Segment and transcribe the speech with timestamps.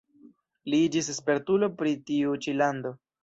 [0.73, 2.95] Li iĝis spertulo pri tiu ĉi lando.